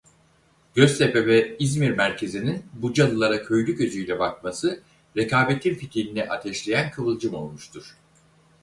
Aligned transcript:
Göztepe 0.75 1.25
ve 1.25 1.57
İzmir 1.57 1.91
merkezinin 1.91 2.65
Bucalılara 2.73 3.43
köylü 3.43 3.75
gözüyle 3.75 4.19
bakması 4.19 4.83
rekabetin 5.17 5.75
fitilini 5.75 6.23
ateşleyen 6.29 6.91
kıvılcım 6.91 7.33
olmuştur. 7.33 7.97